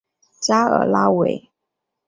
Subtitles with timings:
[0.39, 1.47] 加尔拉韦。